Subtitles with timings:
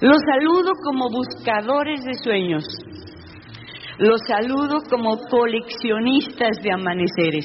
[0.00, 2.64] Los saludo como buscadores de sueños.
[3.98, 7.44] Los saludo como coleccionistas de amaneceres.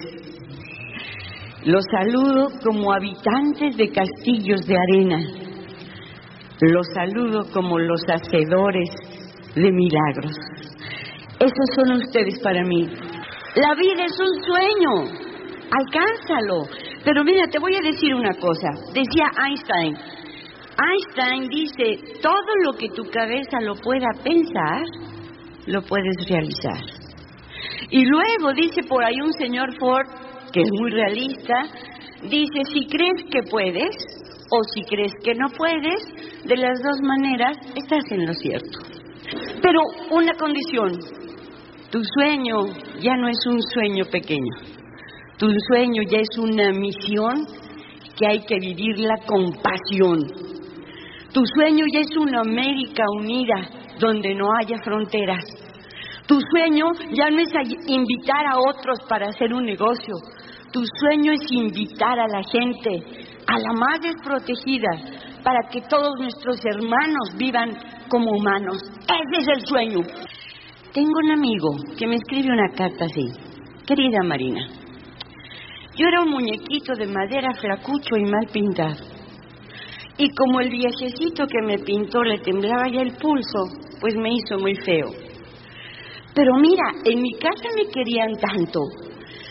[1.64, 5.20] Los saludo como habitantes de castillos de arena.
[6.62, 8.90] Los saludo como los hacedores
[9.54, 10.34] de milagros.
[11.40, 12.88] Esos son ustedes para mí.
[13.56, 15.28] La vida es un sueño.
[15.72, 16.64] Alcánzalo.
[17.04, 18.70] Pero mira, te voy a decir una cosa.
[18.94, 19.96] Decía Einstein,
[20.78, 24.84] Einstein dice, todo lo que tu cabeza lo pueda pensar,
[25.66, 26.84] lo puedes realizar.
[27.90, 30.08] Y luego dice por ahí un señor Ford,
[30.54, 31.64] que es muy realista,
[32.22, 33.96] dice, si crees que puedes
[34.52, 38.80] o si crees que no puedes, de las dos maneras estás en lo cierto.
[39.62, 39.80] Pero
[40.12, 40.92] una condición,
[41.90, 42.68] tu sueño
[43.02, 44.56] ya no es un sueño pequeño,
[45.40, 47.48] tu sueño ya es una misión
[48.16, 50.57] que hay que vivirla con pasión
[51.38, 53.70] tu sueño ya es una América unida
[54.00, 55.46] donde no haya fronteras.
[56.26, 57.52] Tu sueño ya no es
[57.86, 60.16] invitar a otros para hacer un negocio.
[60.74, 63.04] Tu sueño es invitar a la gente,
[63.46, 64.90] a la más desprotegida,
[65.44, 67.70] para que todos nuestros hermanos vivan
[68.10, 68.82] como humanos.
[69.04, 70.00] Ese es el sueño.
[70.92, 73.28] Tengo un amigo que me escribe una carta así.
[73.86, 74.66] Querida Marina,
[75.96, 79.17] yo era un muñequito de madera flacucho y mal pintado.
[80.20, 83.66] Y como el viejecito que me pintó le temblaba ya el pulso,
[84.02, 85.10] pues me hizo muy feo.
[86.34, 88.80] Pero mira, en mi casa me querían tanto,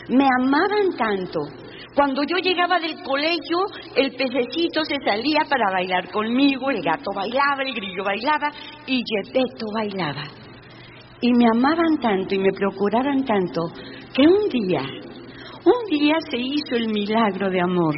[0.09, 1.41] me amaban tanto.
[1.95, 3.59] Cuando yo llegaba del colegio,
[3.95, 8.51] el pececito se salía para bailar conmigo, el gato bailaba, el grillo bailaba
[8.87, 10.25] y Gepetto bailaba.
[11.21, 13.63] Y me amaban tanto y me procuraban tanto
[14.15, 17.95] que un día, un día se hizo el milagro de amor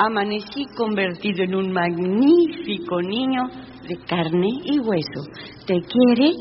[0.00, 3.42] amanecí convertido en un magnífico niño
[3.86, 5.20] de carne y hueso.
[5.66, 6.32] Te quiere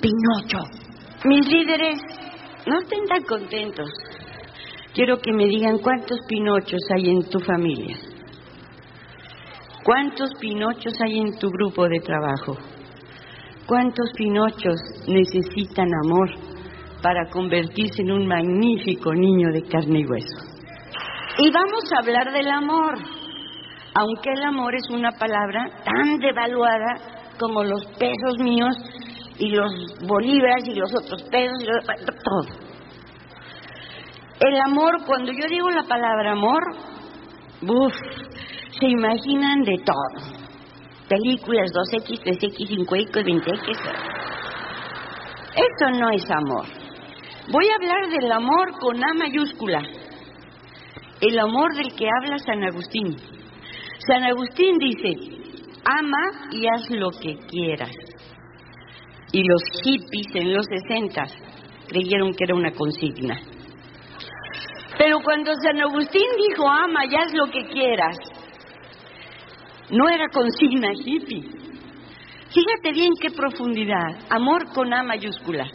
[0.00, 0.58] Pinocho.
[1.24, 1.98] Mis líderes,
[2.64, 3.88] no estén tan contentos.
[4.94, 7.96] Quiero que me digan cuántos Pinochos hay en tu familia.
[9.84, 12.56] ¿Cuántos Pinochos hay en tu grupo de trabajo?
[13.66, 14.78] ¿Cuántos Pinochos
[15.08, 16.30] necesitan amor
[17.02, 20.57] para convertirse en un magnífico niño de carne y hueso?
[21.40, 22.98] Y vamos a hablar del amor,
[23.94, 26.96] aunque el amor es una palabra tan devaluada
[27.38, 28.76] como los pesos míos
[29.38, 29.72] y los
[30.04, 31.66] bolívares y los otros pesos y
[32.04, 32.68] todo.
[34.40, 36.60] El amor, cuando yo digo la palabra amor,
[37.62, 37.94] uff,
[38.80, 40.38] se imaginan de todo.
[41.08, 43.78] Películas 2X, 3X, 5X, 20X.
[45.54, 46.66] Eso no es amor.
[47.52, 49.82] Voy a hablar del amor con A mayúscula
[51.20, 53.16] el amor del que habla San Agustín.
[54.06, 55.12] San Agustín dice,
[55.84, 57.90] ama y haz lo que quieras.
[59.32, 61.24] Y los hippies en los 60
[61.88, 63.40] creyeron que era una consigna.
[64.96, 68.16] Pero cuando San Agustín dijo, ama y haz lo que quieras,
[69.90, 71.58] no era consigna hippie.
[72.52, 74.18] Fíjate bien qué profundidad.
[74.30, 75.66] Amor con A mayúscula.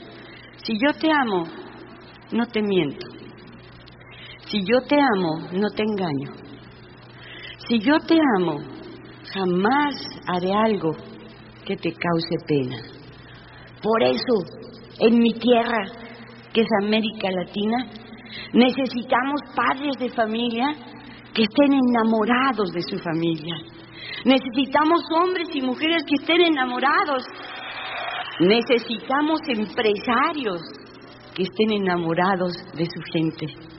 [0.64, 1.44] Si yo te amo,
[2.32, 3.13] no te miento.
[4.54, 6.32] Si yo te amo, no te engaño.
[7.68, 8.60] Si yo te amo,
[9.34, 9.96] jamás
[10.28, 10.92] haré algo
[11.66, 12.78] que te cause pena.
[13.82, 14.36] Por eso,
[15.00, 15.86] en mi tierra,
[16.54, 17.88] que es América Latina,
[18.54, 20.68] necesitamos padres de familia
[21.34, 23.56] que estén enamorados de su familia.
[24.24, 27.24] Necesitamos hombres y mujeres que estén enamorados.
[28.40, 30.62] Necesitamos empresarios
[31.34, 33.73] que estén enamorados de su gente.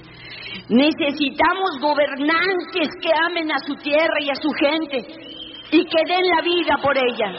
[0.69, 4.97] Necesitamos gobernantes que amen a su tierra y a su gente
[5.71, 7.33] y que den la vida por ella.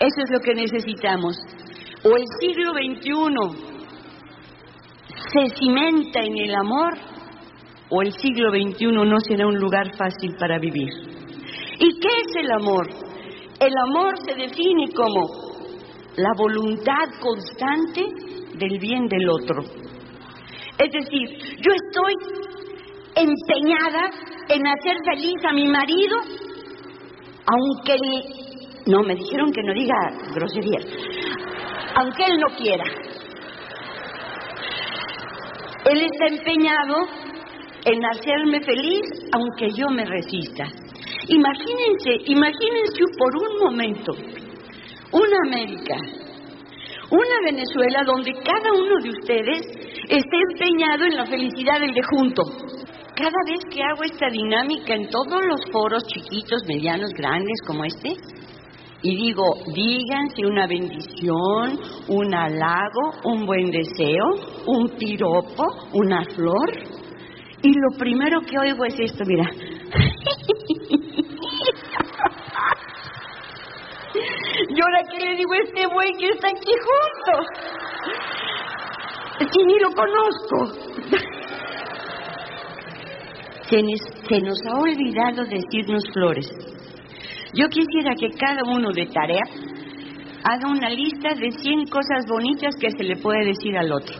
[0.00, 1.36] Eso es lo que necesitamos.
[2.04, 3.74] O el siglo XXI
[5.32, 6.94] se cimenta en el amor
[7.90, 10.88] o el siglo XXI no será un lugar fácil para vivir.
[11.78, 12.88] ¿Y qué es el amor?
[13.60, 15.22] El amor se define como
[16.16, 18.04] la voluntad constante
[18.58, 19.62] del bien del otro.
[20.78, 21.28] Es decir,
[21.60, 22.14] yo estoy
[23.16, 24.10] empeñada
[24.48, 26.16] en hacer feliz a mi marido,
[27.46, 28.24] aunque él,
[28.86, 29.94] no, me dijeron que no diga
[30.34, 30.84] groserías,
[31.96, 32.84] aunque él no quiera.
[35.86, 37.06] Él está empeñado
[37.84, 39.02] en hacerme feliz
[39.32, 40.64] aunque yo me resista.
[41.28, 44.12] Imagínense, imagínense por un momento
[45.12, 45.94] una América,
[47.10, 49.60] una Venezuela donde cada uno de ustedes
[50.08, 52.42] esté empeñado en la felicidad del de junto
[53.16, 58.16] cada vez que hago esta dinámica en todos los foros chiquitos, medianos, grandes como este,
[59.02, 59.44] y digo,
[59.74, 61.78] díganse una bendición,
[62.08, 64.24] un halago, un buen deseo,
[64.66, 66.72] un piropo, una flor.
[67.62, 69.50] Y lo primero que oigo es esto, mira.
[74.66, 77.32] Y ahora que le digo a este güey que está aquí junto.
[79.52, 80.83] Si ni lo conozco.
[83.74, 86.46] Se nos, ha olvidado decirnos flores.
[87.54, 89.42] Yo quisiera que cada uno de tarea
[90.44, 94.14] haga una lista de 100 cosas bonitas que se le puede decir al otro.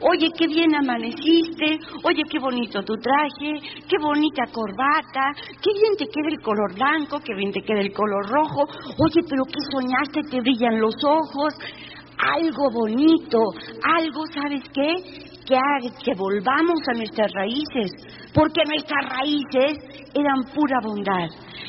[0.00, 5.28] Oye, qué bien amaneciste, oye, qué bonito tu traje, qué bonita corbata,
[5.60, 8.62] qué bien te queda el color blanco, qué bien te queda el color rojo,
[8.96, 11.52] oye, pero qué soñaste, te brillan los ojos,
[12.16, 13.40] algo bonito,
[13.98, 14.94] algo, ¿sabes qué?
[15.44, 15.58] Que
[16.04, 17.92] que volvamos a nuestras raíces,
[18.34, 19.78] porque nuestras raíces
[20.14, 21.28] eran pura bondad.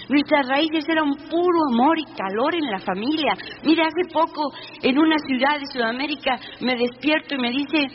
[0.10, 3.34] Nuestras raíces eran puro amor y calor en la familia.
[3.64, 7.88] Mira, hace poco en una ciudad de Sudamérica me despierto y me dice,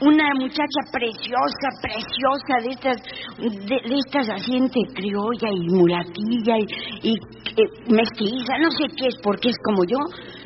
[0.00, 2.96] una muchacha preciosa, preciosa, de estas,
[3.38, 6.56] de, estas asiente criolla y mulatilla
[7.02, 9.98] y, eh, mestiza, no sé qué es, porque es como yo,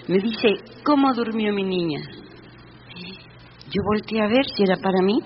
[0.08, 0.54] me dice,
[0.84, 2.00] ¿cómo durmió mi niña?
[3.66, 5.18] Yo volteé a ver si era para mí.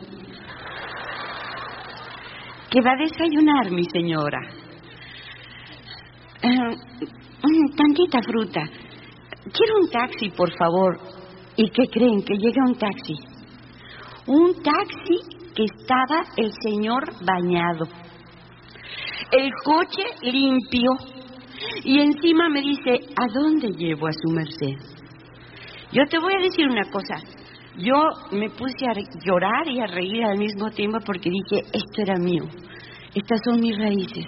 [2.70, 4.40] Que va a desayunar, mi señora.
[6.42, 6.76] Eh,
[7.76, 8.62] tantita fruta.
[9.52, 10.98] Quiero un taxi, por favor.
[11.56, 12.22] ¿Y qué creen?
[12.22, 13.14] Que llega un taxi
[14.28, 15.20] un taxi
[15.54, 17.88] que estaba el señor bañado,
[19.32, 20.90] el coche limpio
[21.82, 24.76] y encima me dice, ¿a dónde llevo a su merced?
[25.92, 27.16] Yo te voy a decir una cosa,
[27.78, 27.94] yo
[28.32, 28.94] me puse a
[29.24, 32.44] llorar y a reír al mismo tiempo porque dije, esto era mío,
[33.14, 34.26] estas son mis raíces.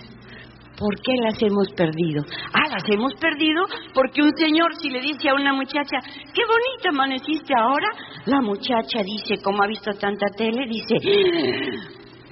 [0.79, 2.25] ¿Por qué las hemos perdido?
[2.55, 5.99] Ah, las hemos perdido porque un señor si le dice a una muchacha,
[6.33, 7.89] qué bonita amaneciste ahora,
[8.25, 10.97] la muchacha dice, como ha visto tanta tele, dice,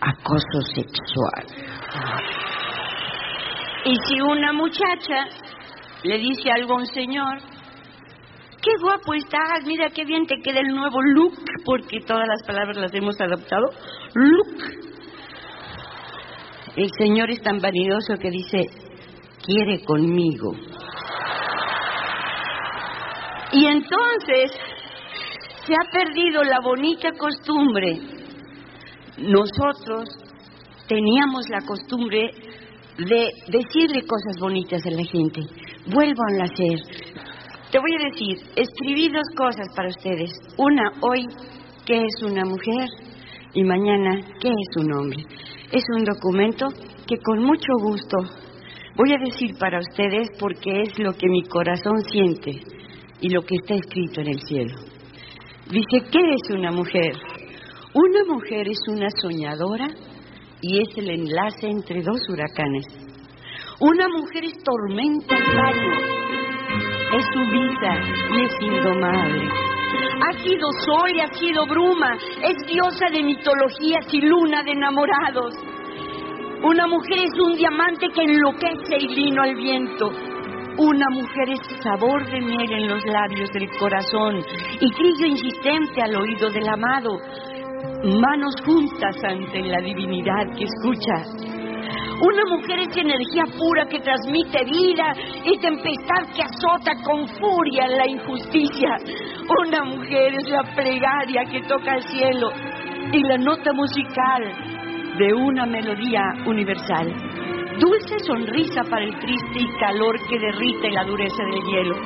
[0.00, 1.46] acoso sexual.
[3.84, 5.26] Y si una muchacha
[6.04, 7.38] le dice algo a un señor,
[8.62, 11.34] qué guapo estás, mira qué bien te queda el nuevo look,
[11.64, 13.68] porque todas las palabras las hemos adoptado,
[14.14, 14.88] look
[16.78, 18.70] el Señor es tan vanidoso que dice,
[19.42, 20.52] quiere conmigo.
[23.52, 24.52] Y entonces
[25.66, 27.98] se ha perdido la bonita costumbre.
[29.18, 30.08] Nosotros
[30.86, 32.30] teníamos la costumbre
[32.96, 35.40] de decirle cosas bonitas a la gente.
[35.86, 37.07] Vuelvan a hacer.
[37.70, 40.30] Te voy a decir, escribí dos cosas para ustedes.
[40.56, 41.26] Una, hoy,
[41.84, 42.88] ¿qué es una mujer?
[43.52, 45.22] Y mañana, ¿qué es un hombre?
[45.70, 46.68] Es un documento
[47.06, 48.16] que con mucho gusto
[48.96, 52.52] voy a decir para ustedes porque es lo que mi corazón siente
[53.20, 54.74] y lo que está escrito en el cielo.
[55.70, 57.12] Dice, ¿qué es una mujer?
[57.92, 59.88] Una mujer es una soñadora
[60.62, 62.86] y es el enlace entre dos huracanes.
[63.80, 66.37] Una mujer es tormenta y
[67.12, 67.92] es sumisa
[68.34, 69.48] y es indomable.
[70.20, 75.54] Ha sido sol y ha sido bruma, es diosa de mitologías y luna de enamorados.
[76.62, 80.10] Una mujer es un diamante que enloquece y vino al viento.
[80.76, 84.38] Una mujer es sabor de miel en los labios del corazón
[84.80, 87.18] y trillo insistente al oído del amado.
[88.04, 91.57] Manos juntas ante la divinidad que escucha.
[92.20, 95.12] Una mujer es energía pura que transmite vida
[95.44, 98.96] y tempestad que azota con furia la injusticia.
[99.64, 102.50] Una mujer es la plegaria que toca el cielo
[103.12, 104.52] y la nota musical
[105.16, 107.06] de una melodía universal.
[107.78, 111.96] Dulce sonrisa para el triste y calor que derrite la dureza del hielo.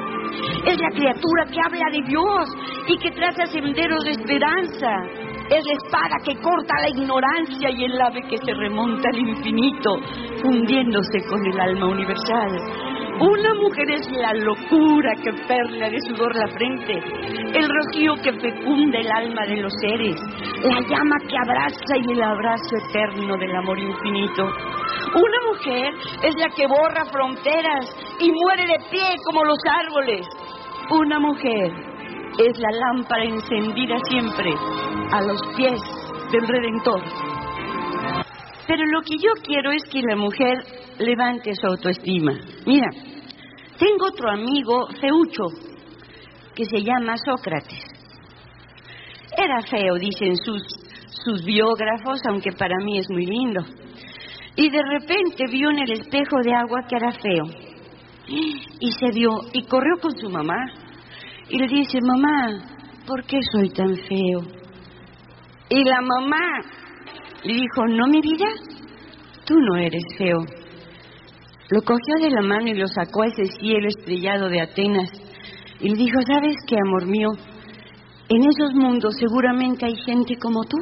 [0.67, 2.49] Es la criatura que habla de Dios
[2.87, 8.01] y que traza senderos de esperanza es la espada que corta la ignorancia y el
[8.01, 9.97] ave que se remonta al infinito,
[10.43, 12.93] fundiéndose con el alma universal.
[13.21, 18.99] Una mujer es la locura que perla de sudor la frente, el rocío que fecunda
[18.99, 20.17] el alma de los seres,
[20.65, 24.45] la llama que abraza y el abrazo eterno del amor infinito.
[25.15, 25.95] Una mujer
[26.25, 30.27] es la que borra fronteras y muere de pie como los árboles.
[30.91, 31.92] Una mujer
[32.39, 34.53] es la lámpara encendida siempre
[35.11, 35.81] a los pies
[36.33, 37.03] del Redentor.
[38.67, 40.57] Pero lo que yo quiero es que la mujer
[40.99, 42.33] levante su autoestima.
[42.67, 42.89] Mira,
[43.79, 45.45] tengo otro amigo feucho
[46.55, 47.85] que se llama Sócrates.
[49.37, 50.63] Era feo, dicen sus,
[51.25, 53.61] sus biógrafos, aunque para mí es muy lindo.
[54.57, 57.45] Y de repente vio en el espejo de agua que era feo.
[58.29, 60.82] Y se vio y corrió con su mamá
[61.53, 62.65] y le dice, mamá,
[63.07, 64.41] ¿por qué soy tan feo?
[65.69, 66.63] Y la mamá
[67.45, 68.47] le dijo, no, mi vida,
[69.45, 70.39] tú no eres feo.
[71.69, 75.11] Lo cogió de la mano y lo sacó a ese cielo estrellado de Atenas
[75.79, 77.29] y le dijo, ¿sabes qué, amor mío?
[78.31, 80.79] En esos mundos seguramente hay gente como tú.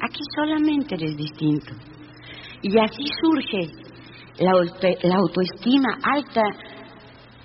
[0.00, 1.74] Aquí solamente eres distinto.
[2.62, 3.70] Y así surge
[4.40, 4.52] la,
[5.02, 6.42] la autoestima alta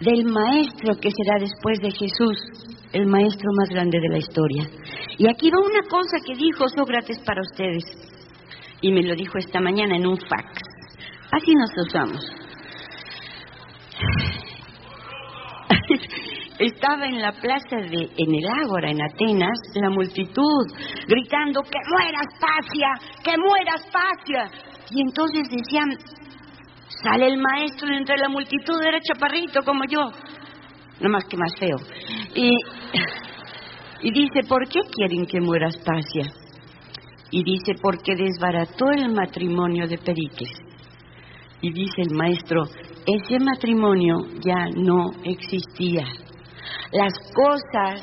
[0.04, 2.38] del maestro que será después de Jesús,
[2.92, 4.68] el maestro más grande de la historia.
[5.18, 7.86] Y aquí va una cosa que dijo Sócrates para ustedes.
[8.82, 10.62] Y me lo dijo esta mañana en un fax.
[11.32, 12.30] Así nos usamos.
[16.60, 20.68] Estaba en la plaza de, en el Ágora, en Atenas, la multitud
[21.08, 22.90] gritando, que muera Aspasia,
[23.24, 24.52] que muera Aspasia.
[24.92, 25.98] Y entonces decían,
[27.04, 30.12] sale el maestro de entre la multitud, era chaparrito como yo,
[31.00, 31.78] no más que más feo.
[32.34, 32.52] Y,
[34.02, 36.32] y dice, ¿por qué quieren que muera Aspasia?
[37.30, 40.52] Y dice, porque desbarató el matrimonio de Pericles.
[41.62, 42.64] Y dice el maestro,
[43.06, 46.06] ese matrimonio ya no existía.
[46.92, 48.02] Las cosas,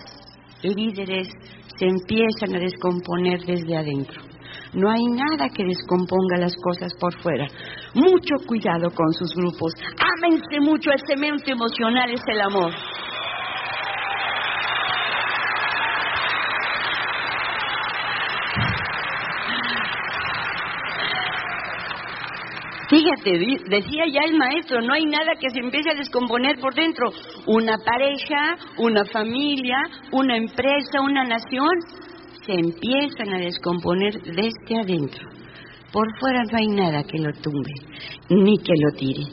[0.62, 1.28] líderes,
[1.76, 4.29] se empiezan a descomponer desde adentro.
[4.72, 7.46] No hay nada que descomponga las cosas por fuera.
[7.94, 9.72] Mucho cuidado con sus grupos.
[9.98, 12.72] Ámense mucho, el cemento emocional es el amor.
[22.90, 27.10] Fíjate, decía ya el maestro, no hay nada que se empiece a descomponer por dentro.
[27.46, 29.78] Una pareja, una familia,
[30.10, 31.70] una empresa, una nación,
[32.44, 35.28] se empiezan a descomponer desde adentro.
[35.92, 37.72] Por fuera no hay nada que lo tumbe,
[38.28, 39.24] ni que lo tire.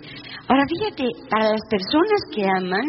[0.47, 2.85] Ahora fíjate, para las personas que aman,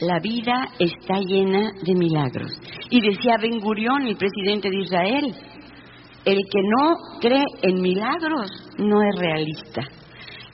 [0.00, 2.52] la vida está llena de milagros.
[2.90, 5.34] Y decía Ben Gurión, el presidente de Israel,
[6.24, 9.82] el que no cree en milagros no es realista.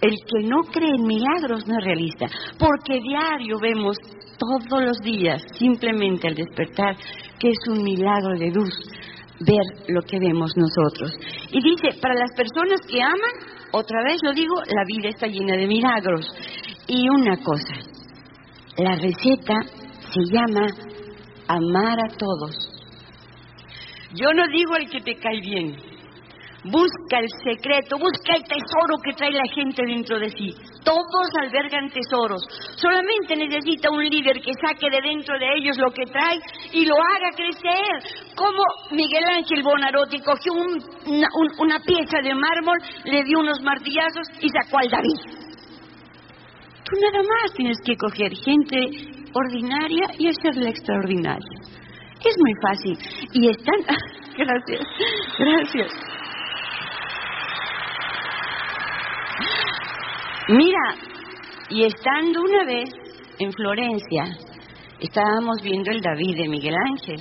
[0.00, 2.26] El que no cree en milagros no es realista.
[2.58, 3.96] Porque diario vemos
[4.38, 6.96] todos los días, simplemente al despertar,
[7.38, 8.72] que es un milagro de luz
[9.40, 11.12] ver lo que vemos nosotros.
[11.50, 15.56] Y dice, para las personas que aman, otra vez lo digo, la vida está llena
[15.56, 16.26] de milagros.
[16.86, 17.74] Y una cosa,
[18.78, 19.54] la receta
[20.12, 20.66] se llama
[21.48, 22.76] amar a todos
[24.16, 25.76] yo no digo el que te cae bien.
[26.64, 30.54] Busca el secreto, busca el tesoro que trae la gente dentro de sí.
[30.84, 32.42] Todos albergan tesoros.
[32.76, 36.40] Solamente necesita un líder que saque de dentro de ellos lo que trae
[36.72, 38.34] y lo haga crecer.
[38.34, 44.48] Como Miguel Ángel Bonarotti cogió una, una pieza de mármol, le dio unos martillazos y
[44.48, 45.46] sacó al David.
[46.84, 48.78] Tú nada más tienes que coger gente
[49.34, 51.58] ordinaria y hacerla extraordinaria.
[52.24, 52.98] Es muy fácil.
[53.32, 53.76] Y están...
[54.36, 54.86] gracias,
[55.38, 56.15] gracias.
[60.48, 60.94] Mira,
[61.70, 62.88] y estando una vez
[63.38, 64.24] en Florencia,
[65.00, 67.20] estábamos viendo el David de Miguel Ángel.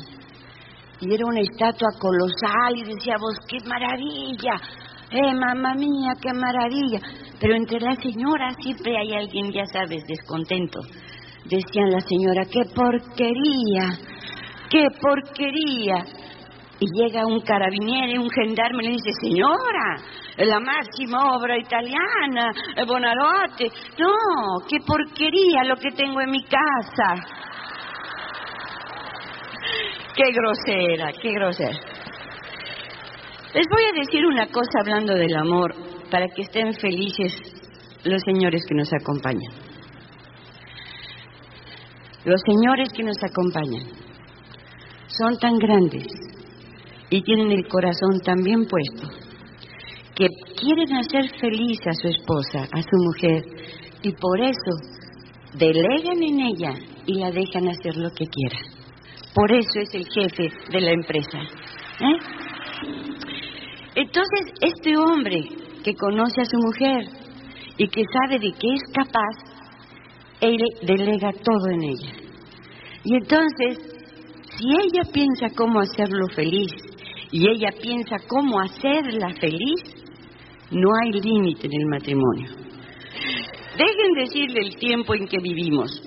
[1.01, 4.55] Y era una estatua colosal y decíamos, qué maravilla,
[5.09, 6.99] eh, mamá mía, qué maravilla.
[7.39, 10.79] Pero entre las señoras siempre hay alguien, ya sabes, descontento.
[11.45, 13.99] Decían la señora, qué porquería,
[14.69, 16.05] ¡Qué porquería!
[16.79, 19.97] Y llega un carabiniere, un gendarme, y le dice, señora,
[20.37, 22.51] la máxima obra italiana,
[22.85, 23.69] Bonarotti.
[23.97, 27.15] No, qué porquería lo que tengo en mi casa.
[30.15, 31.79] Qué grosera, qué grosera.
[33.53, 35.73] Les voy a decir una cosa hablando del amor,
[36.11, 37.33] para que estén felices
[38.03, 39.53] los señores que nos acompañan.
[42.25, 43.83] Los señores que nos acompañan
[45.07, 46.07] son tan grandes
[47.09, 49.24] y tienen el corazón tan bien puesto
[50.15, 50.27] que
[50.59, 53.43] quieren hacer feliz a su esposa, a su mujer,
[54.01, 54.71] y por eso
[55.53, 56.73] delegan en ella
[57.05, 58.59] y la dejan hacer lo que quiera.
[59.33, 61.39] Por eso es el jefe de la empresa.
[61.99, 62.19] ¿eh?
[63.95, 65.41] Entonces, este hombre
[65.83, 67.05] que conoce a su mujer
[67.77, 69.35] y que sabe de qué es capaz,
[70.41, 72.11] él delega todo en ella.
[73.03, 73.95] Y entonces
[74.57, 76.71] si ella piensa cómo hacerlo feliz
[77.31, 79.81] y ella piensa cómo hacerla feliz,
[80.75, 82.49] no hay límite en el matrimonio.
[83.77, 86.01] Dejen decirle el tiempo en que vivimos.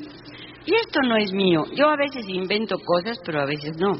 [0.64, 1.64] Y esto no es mío.
[1.74, 3.92] Yo a veces invento cosas, pero a veces no.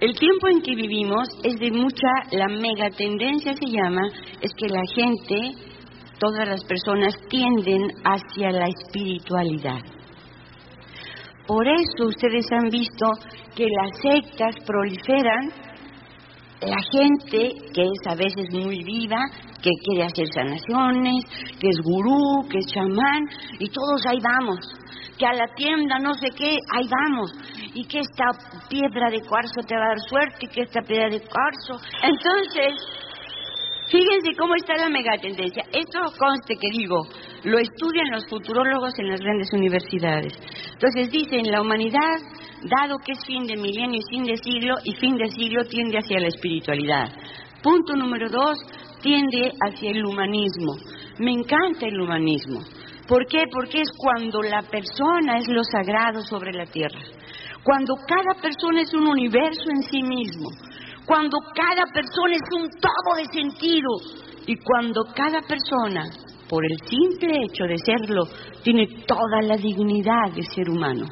[0.00, 4.02] El tiempo en que vivimos es de mucha, la mega tendencia se llama,
[4.40, 5.70] es que la gente
[6.20, 9.80] todas las personas tienden hacia la espiritualidad.
[11.46, 13.06] Por eso ustedes han visto
[13.56, 15.50] que las sectas proliferan,
[16.62, 19.18] la gente que es a veces muy viva,
[19.62, 21.24] que quiere hacer sanaciones,
[21.58, 24.58] que es gurú, que es chamán, y todos ahí vamos.
[25.18, 27.32] Que a la tienda no sé qué, ahí vamos.
[27.74, 28.26] Y que esta
[28.68, 31.80] piedra de cuarzo te va a dar suerte, y que esta piedra de cuarzo.
[32.02, 32.74] Entonces,
[33.90, 35.64] Fíjense cómo está la megatendencia.
[35.72, 37.08] Esto conste que digo,
[37.42, 40.32] lo estudian los futurólogos en las grandes universidades.
[40.74, 42.18] Entonces dicen, la humanidad,
[42.62, 45.98] dado que es fin de milenio y fin de siglo, y fin de siglo tiende
[45.98, 47.08] hacia la espiritualidad.
[47.62, 48.58] Punto número dos,
[49.02, 50.74] tiende hacia el humanismo.
[51.18, 52.60] Me encanta el humanismo.
[53.06, 53.44] ¿Por qué?
[53.52, 57.00] Porque es cuando la persona es lo sagrado sobre la tierra.
[57.62, 60.48] Cuando cada persona es un universo en sí mismo
[61.10, 63.90] cuando cada persona es un todo de sentido
[64.46, 66.04] y cuando cada persona,
[66.48, 68.22] por el simple hecho de serlo,
[68.62, 71.06] tiene toda la dignidad de ser humano.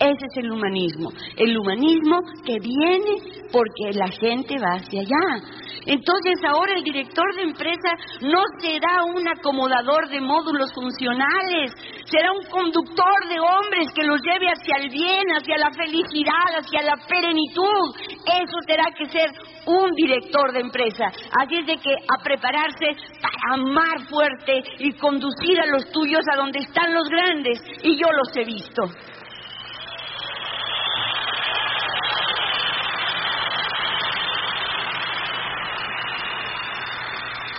[0.00, 1.10] Ese es el humanismo.
[1.36, 3.20] El humanismo que viene
[3.52, 5.44] porque la gente va hacia allá.
[5.84, 7.90] Entonces ahora el director de empresa
[8.22, 11.72] no será un acomodador de módulos funcionales,
[12.06, 16.82] será un conductor de hombres que los lleve hacia el bien, hacia la felicidad, hacia
[16.82, 17.92] la plenitud.
[18.24, 19.28] Eso tendrá que ser
[19.66, 21.12] un director de empresa.
[21.42, 26.36] Así es de que a prepararse para amar fuerte y conducir a los tuyos a
[26.36, 27.60] donde están los grandes.
[27.82, 28.82] Y yo los he visto.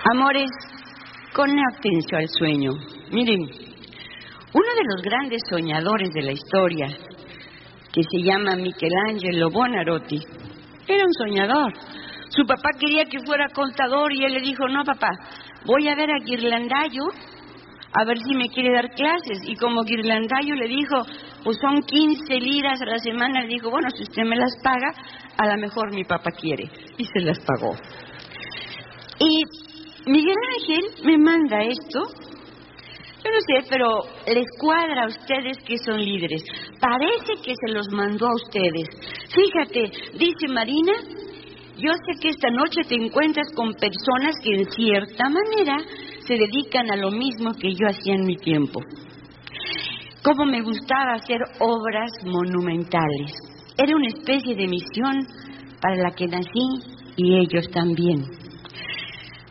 [0.04, 0.50] Amores,
[1.34, 2.72] conéctense al sueño.
[3.12, 6.88] Miren, uno de los grandes soñadores de la historia,
[7.94, 10.20] que se llama Michelangelo Bonarotti,
[10.88, 11.74] era un soñador.
[12.30, 15.12] Su papá quería que fuera contador y él le dijo, no papá,
[15.66, 17.04] voy a ver a Guirlandayo
[17.94, 19.40] a ver si me quiere dar clases.
[19.46, 20.96] Y como Guirlandayo le dijo,
[21.44, 24.94] pues son 15 liras a la semana, le dijo, bueno, si usted me las paga,
[25.38, 26.64] a lo mejor mi papá quiere.
[26.98, 27.76] Y se las pagó.
[29.20, 29.44] Y
[30.06, 32.00] Miguel Ángel me manda esto.
[33.24, 33.88] Yo no sé, pero
[34.26, 36.44] les cuadra a ustedes que son líderes.
[36.80, 38.88] Parece que se los mandó a ustedes.
[39.30, 40.94] Fíjate, dice Marina,
[41.78, 45.78] yo sé que esta noche te encuentras con personas que en cierta manera
[46.26, 48.80] se dedican a lo mismo que yo hacía en mi tiempo.
[50.24, 53.34] Como me gustaba hacer obras monumentales.
[53.78, 55.28] Era una especie de misión
[55.80, 58.41] para la que nací y ellos también.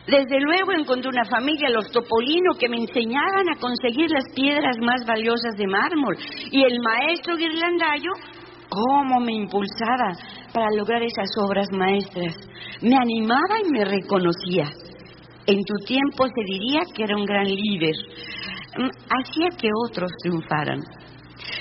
[0.07, 5.05] Desde luego encontré una familia, los Topolino, que me enseñaban a conseguir las piedras más
[5.05, 6.17] valiosas de mármol.
[6.51, 8.11] Y el maestro Guirlandayo,
[8.69, 10.13] cómo me impulsaba
[10.53, 12.35] para lograr esas obras maestras.
[12.81, 14.65] Me animaba y me reconocía.
[15.45, 17.95] En tu tiempo se diría que era un gran líder.
[18.77, 20.79] Mm, hacía que otros triunfaran.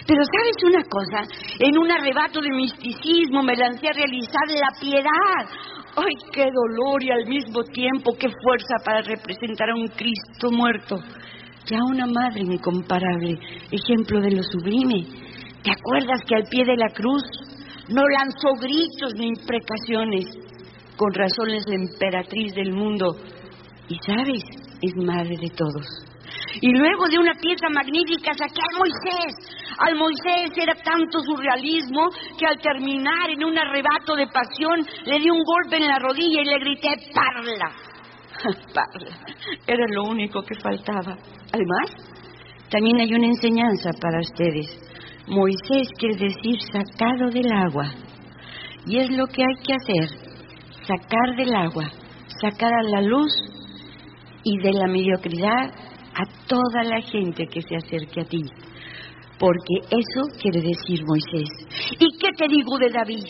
[0.06, 1.22] Pero sabes una cosa,
[1.58, 5.42] en un arrebato de misticismo me lancé a realizar la piedad,
[6.02, 10.96] ¡Ay, qué dolor y al mismo tiempo qué fuerza para representar a un Cristo muerto!
[11.66, 13.38] Ya una madre incomparable,
[13.70, 15.04] ejemplo de lo sublime.
[15.62, 17.22] ¿Te acuerdas que al pie de la cruz
[17.90, 20.24] no lanzó gritos ni imprecaciones?
[20.96, 23.16] Con razón es la emperatriz del mundo
[23.88, 24.42] y, ¿sabes?
[24.80, 25.86] Es madre de todos.
[26.62, 29.59] Y luego de una pieza magnífica saqué al Moisés.
[29.80, 35.18] Al Moisés era tanto su realismo que al terminar en un arrebato de pasión le
[35.18, 37.72] di un golpe en la rodilla y le grité, parla.
[38.74, 39.16] parla.
[39.66, 41.16] Era lo único que faltaba.
[41.52, 41.90] Además,
[42.70, 44.66] también hay una enseñanza para ustedes.
[45.26, 47.90] Moisés quiere decir sacado del agua.
[48.86, 50.08] Y es lo que hay que hacer,
[50.86, 51.90] sacar del agua,
[52.40, 53.32] sacar a la luz
[54.42, 55.72] y de la mediocridad
[56.14, 58.42] a toda la gente que se acerque a ti,
[59.40, 61.48] porque eso quiere decir Moisés.
[61.98, 63.24] ¿Y qué te digo de David?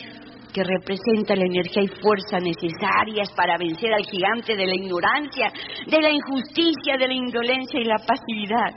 [0.51, 5.49] que representa la energía y fuerza necesarias para vencer al gigante de la ignorancia,
[5.87, 8.75] de la injusticia, de la indolencia y la pasividad.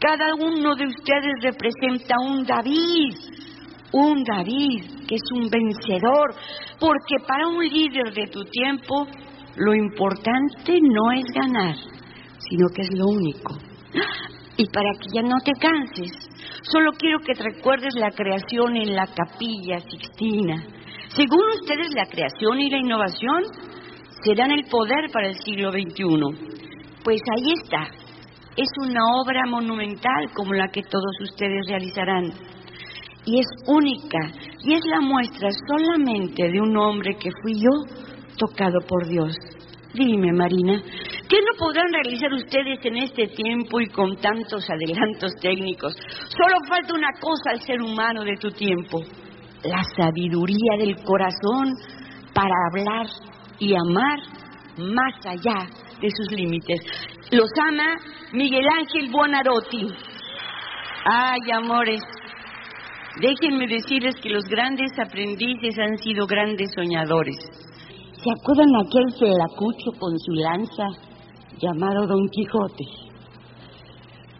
[0.00, 3.14] Cada uno de ustedes representa un David,
[3.92, 6.34] un David que es un vencedor,
[6.80, 9.06] porque para un líder de tu tiempo
[9.56, 11.76] lo importante no es ganar,
[12.38, 13.58] sino que es lo único.
[14.56, 16.12] Y para que ya no te canses,
[16.70, 20.64] solo quiero que recuerdes la creación en la capilla Sixtina.
[21.08, 23.44] Según ustedes, la creación y la innovación
[24.24, 26.64] serán el poder para el siglo XXI.
[27.04, 27.88] Pues ahí está.
[28.56, 32.32] Es una obra monumental como la que todos ustedes realizarán.
[33.26, 34.18] Y es única.
[34.62, 37.70] Y es la muestra solamente de un hombre que fui yo
[38.38, 39.34] tocado por Dios.
[39.92, 40.82] Dime, Marina,
[41.28, 45.94] ¿Qué no podrán realizar ustedes en este tiempo y con tantos adelantos técnicos?
[46.28, 49.00] Solo falta una cosa al ser humano de tu tiempo,
[49.64, 51.72] la sabiduría del corazón
[52.34, 53.06] para hablar
[53.58, 54.18] y amar
[54.76, 55.66] más allá
[55.98, 56.80] de sus límites.
[57.30, 57.96] Los ama
[58.32, 59.88] Miguel Ángel Buonarotti.
[61.06, 62.02] Ay, amores,
[63.18, 67.36] déjenme decirles que los grandes aprendices han sido grandes soñadores.
[68.12, 71.13] ¿Se acuerdan aquel felacucho con su lanza
[71.60, 72.84] llamado Don Quijote?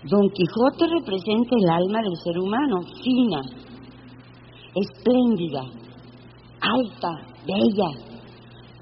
[0.05, 3.41] Don Quijote representa el alma del ser humano, fina,
[4.75, 5.63] espléndida,
[6.61, 7.11] alta,
[7.47, 7.91] bella,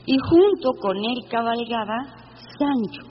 [0.04, 2.22] y junto con él cabalgaba
[2.58, 3.02] Sancho,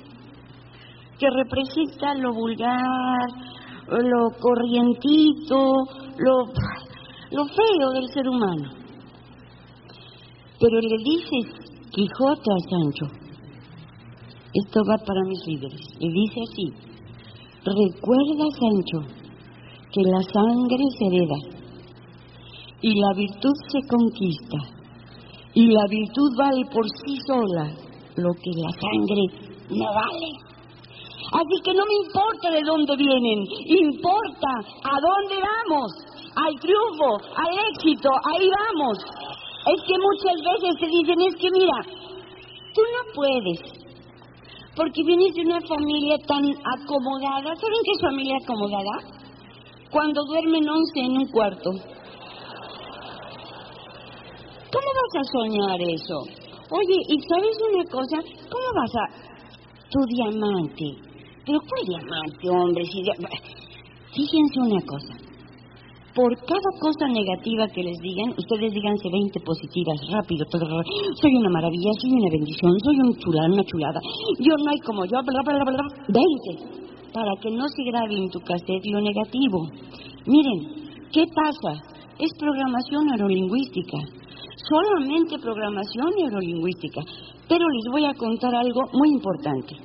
[1.17, 3.29] que representa lo vulgar,
[3.87, 5.55] lo corrientito,
[6.17, 6.45] lo,
[7.31, 8.71] lo feo del ser humano.
[10.59, 13.30] Pero le dice Quijote a Sancho,
[14.53, 16.73] esto va para mis líderes, y dice así,
[17.63, 19.21] recuerda Sancho
[19.91, 21.61] que la sangre se hereda
[22.81, 24.57] y la virtud se conquista
[25.53, 27.71] y la virtud vale por sí sola
[28.15, 30.51] lo que la sangre no vale.
[31.31, 34.51] Así que no me importa de dónde vienen, importa
[34.83, 35.91] a dónde vamos,
[36.35, 38.97] al triunfo, al éxito, ahí vamos.
[39.67, 41.77] Es que muchas veces te dicen, es que mira,
[42.73, 43.80] tú no puedes,
[44.75, 47.55] porque vienes de una familia tan acomodada.
[47.55, 49.21] ¿Saben qué es familia acomodada?
[49.91, 51.71] Cuando duermen once en un cuarto
[54.71, 56.17] ¿Cómo vas a soñar eso?
[56.71, 58.17] Oye, ¿y sabes una cosa?
[58.49, 59.31] ¿Cómo vas a...
[59.89, 60.85] Tu diamante.
[61.45, 62.83] ¿Pero cuál diamante, hombre?
[64.15, 65.30] Fíjense una cosa.
[66.13, 70.65] Por cada cosa negativa que les digan, ustedes díganse 20 positivas, rápido, todo,
[71.21, 73.99] soy una maravilla, soy una bendición, soy un chulada, una chulada.
[74.39, 77.13] Yo no hay como yo, bla, bla, 20.
[77.13, 79.67] Para que no se grabe en tu cassette lo negativo.
[80.25, 81.81] Miren, ¿qué pasa?
[82.19, 84.21] Es programación neurolingüística
[84.69, 87.01] solamente programación neurolingüística.
[87.47, 89.75] Pero les voy a contar algo muy importante.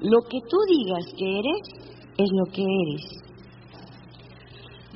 [0.00, 1.60] Lo que tú digas que eres
[2.18, 3.23] es lo que eres.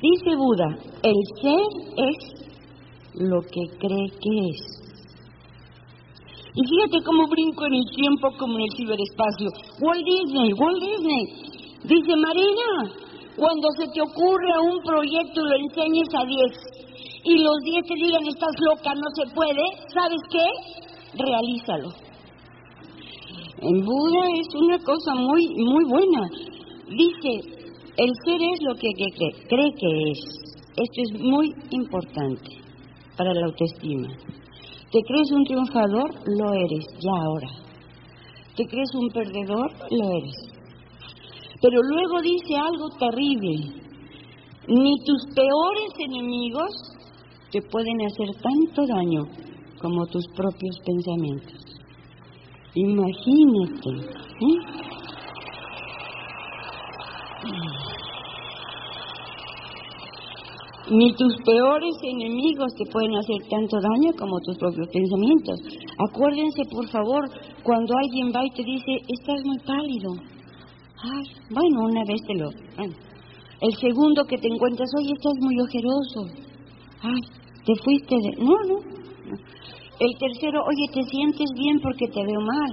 [0.01, 2.39] Dice Buda, el ser es
[3.15, 4.79] lo que cree que es.
[6.55, 9.49] Y fíjate cómo brinco en el tiempo como en el ciberespacio.
[9.81, 11.25] Walt Disney, Walt Disney.
[11.83, 12.91] Dice Marina,
[13.35, 16.79] cuando se te ocurre un proyecto lo enseñes a 10
[17.25, 21.21] y los diez te digan estás loca, no se puede, ¿sabes qué?
[21.23, 21.89] Realízalo.
[23.61, 26.29] En Buda es una cosa muy, muy buena.
[26.87, 27.58] Dice,
[27.99, 30.19] el ser es lo que, cree, cree que es.
[30.69, 32.49] Esto es muy importante
[33.17, 34.07] para la autoestima.
[34.91, 36.09] ¿Te crees un triunfador?
[36.25, 37.49] Lo eres, ya ahora.
[38.55, 39.71] ¿Te crees un perdedor?
[39.91, 40.35] Lo eres.
[41.61, 43.73] Pero luego dice algo terrible.
[44.67, 46.71] Ni tus peores enemigos
[47.51, 49.27] te pueden hacer tanto daño
[49.81, 51.65] como tus propios pensamientos.
[52.75, 53.89] Imagínate.
[54.41, 54.79] ¿eh?
[60.91, 65.59] Ni tus peores enemigos te pueden hacer tanto daño como tus propios pensamientos.
[66.09, 67.29] Acuérdense, por favor,
[67.63, 70.13] cuando alguien va y te dice, estás muy pálido.
[70.97, 72.49] Ay, bueno, una vez te lo...
[73.61, 76.25] El segundo que te encuentras, oye, estás muy ojeroso.
[77.01, 77.21] Ay,
[77.65, 78.43] te fuiste de...
[78.43, 78.79] No, no.
[79.99, 82.71] El tercero, oye, ¿te sientes bien porque te veo mal?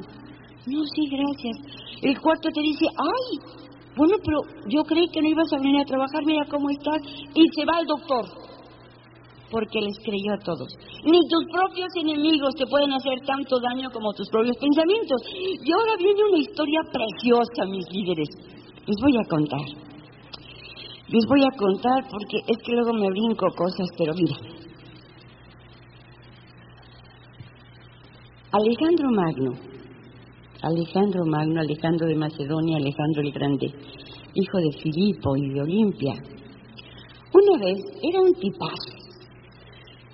[0.67, 1.57] No, sí, gracias.
[2.03, 3.66] El cuarto te dice, ay,
[3.97, 7.01] bueno, pero yo creí que no ibas a venir a trabajar, mira cómo estás.
[7.35, 8.25] Y se va el doctor,
[9.51, 10.69] porque les creyó a todos.
[11.05, 15.23] Ni tus propios enemigos te pueden hacer tanto daño como tus propios pensamientos.
[15.33, 18.29] Y ahora viene una historia preciosa, mis líderes.
[18.87, 19.65] Les voy a contar.
[21.09, 24.37] Les voy a contar porque es que luego me brinco cosas, pero mira.
[28.53, 29.76] Alejandro Magno,
[30.63, 33.67] Alejandro Magno, Alejandro de Macedonia, Alejandro el Grande,
[34.35, 36.15] hijo de Filipo y de Olimpia,
[37.33, 38.97] una vez era un tipazo,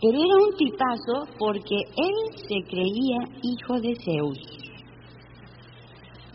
[0.01, 4.39] pero era un tipazo porque él se creía hijo de Zeus.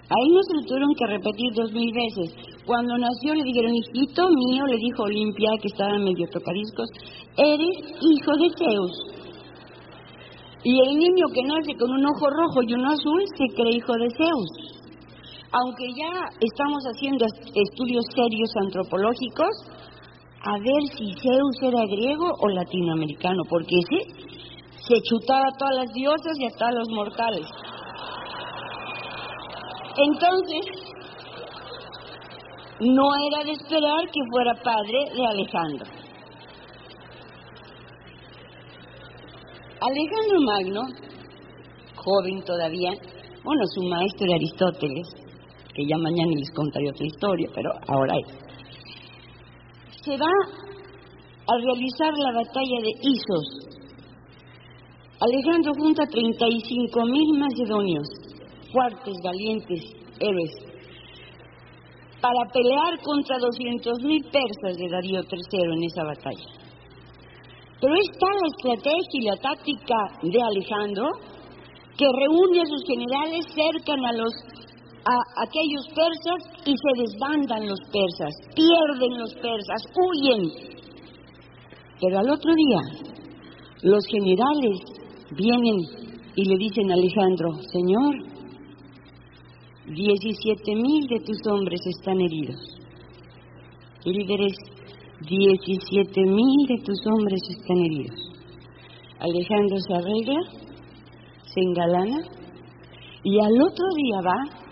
[0.10, 2.34] A él no se lo tuvieron que repetir dos mil veces.
[2.66, 6.88] Cuando nació le dijeron, hijito mío, le dijo Olimpia, que estaba medio tocadiscos,
[7.36, 9.17] eres hijo de Zeus.
[10.68, 13.94] Y el niño que nace con un ojo rojo y uno azul se cree hijo
[13.94, 14.50] de Zeus.
[15.50, 19.48] Aunque ya estamos haciendo estudios serios antropológicos,
[20.44, 24.12] a ver si Zeus era griego o latinoamericano, porque ese
[24.86, 27.48] se chutaba a todas las diosas y a todos los mortales.
[29.96, 30.66] Entonces,
[32.82, 35.97] no era de esperar que fuera padre de Alejandro.
[39.80, 40.82] Alejandro Magno,
[41.96, 42.92] joven todavía,
[43.44, 45.08] bueno, su maestro era Aristóteles,
[45.74, 48.28] que ya mañana les contaré otra historia, pero ahora es.
[50.04, 50.32] Se va
[51.48, 53.68] a realizar la batalla de Isos.
[55.20, 58.08] Alejandro junta 35 mil macedonios,
[58.72, 59.82] fuertes, valientes,
[60.20, 60.52] héroes,
[62.20, 66.67] para pelear contra 200 mil persas de Darío III en esa batalla.
[67.80, 71.06] Pero es tal la estrategia y la táctica de Alejandro
[71.98, 74.34] que reúne a sus generales, cercan a los
[75.08, 80.78] a aquellos persas y se desbandan los persas, pierden los persas, huyen.
[82.02, 82.82] Pero al otro día,
[83.84, 84.80] los generales
[85.32, 85.78] vienen
[86.36, 88.16] y le dicen a Alejandro, Señor,
[89.88, 92.60] 17 mil de tus hombres están heridos.
[94.04, 94.58] Líderes,
[95.22, 98.20] 17 mil de tus hombres están heridos.
[99.20, 100.40] Alejandro se arregla,
[101.44, 102.20] se engalana
[103.24, 104.68] y al otro día va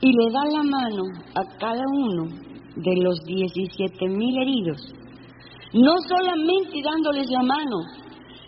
[0.00, 1.02] y le da la mano
[1.34, 2.28] a cada uno
[2.76, 4.94] de los 17 mil heridos.
[5.72, 7.76] No solamente dándoles la mano,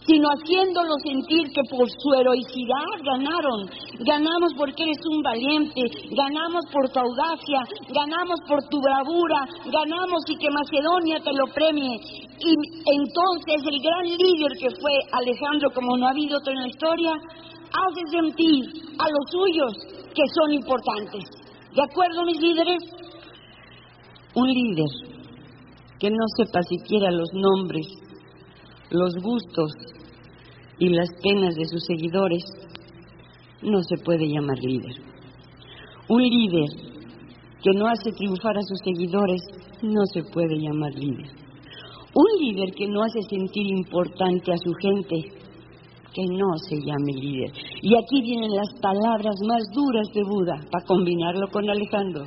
[0.06, 3.68] sino haciéndolo sentir que por su heroicidad ganaron.
[4.00, 5.82] Ganamos porque eres un valiente,
[6.16, 7.60] ganamos por tu audacia,
[7.92, 11.96] ganamos por tu bravura, ganamos y que Macedonia te lo premie.
[12.40, 12.52] Y
[12.96, 17.12] entonces el gran líder que fue Alejandro, como no ha habido otro en la historia,
[17.70, 18.64] hace sentir
[18.98, 19.72] a los suyos
[20.14, 21.24] que son importantes.
[21.74, 22.82] ¿De acuerdo, mis líderes?
[24.34, 24.88] Un líder
[26.00, 27.99] que no sepa siquiera los nombres
[28.90, 29.70] los gustos
[30.78, 32.44] y las penas de sus seguidores,
[33.62, 34.96] no se puede llamar líder.
[36.08, 36.68] Un líder
[37.62, 39.40] que no hace triunfar a sus seguidores,
[39.82, 41.30] no se puede llamar líder.
[42.14, 45.16] Un líder que no hace sentir importante a su gente,
[46.12, 47.52] que no se llame líder.
[47.82, 52.24] Y aquí vienen las palabras más duras de Buda, para combinarlo con Alejandro.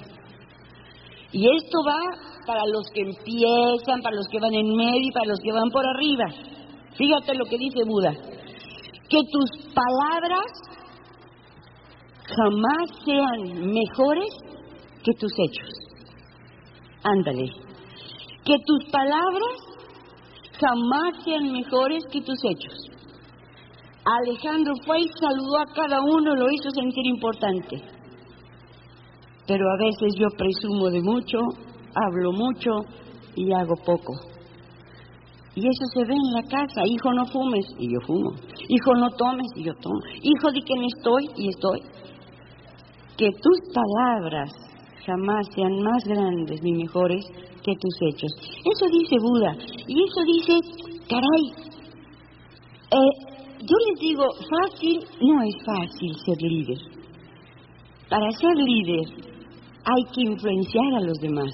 [1.34, 5.28] Y esto va para los que empiezan, para los que van en medio y para
[5.28, 6.26] los que van por arriba.
[6.96, 8.14] Fíjate lo que dice Buda.
[9.10, 10.52] Que tus palabras
[12.26, 14.30] jamás sean mejores
[15.04, 15.70] que tus hechos.
[17.04, 17.50] Ándale.
[18.46, 19.74] Que tus palabras
[20.60, 22.90] jamás sean mejores que tus hechos.
[24.06, 27.82] Alejandro fue y saludó a cada uno, lo hizo sentir importante.
[29.48, 31.38] Pero a veces yo presumo de mucho,
[31.96, 32.72] hablo mucho
[33.36, 34.14] y hago poco.
[35.56, 36.82] Y eso se ve en la casa.
[36.86, 38.32] Hijo, no fumes y yo fumo.
[38.68, 40.00] Hijo, no tomes y yo tomo.
[40.22, 41.82] Hijo, di que no estoy y estoy.
[43.18, 44.52] Que tus palabras
[45.06, 47.26] jamás sean más grandes ni mejores
[47.64, 48.32] que tus hechos.
[48.42, 49.56] Eso dice Buda.
[49.88, 50.54] Y eso dice,
[51.08, 51.74] caray,
[52.92, 56.78] eh, yo les digo, fácil no es fácil ser líder.
[58.10, 59.34] Para ser líder
[59.86, 61.52] hay que influenciar a los demás.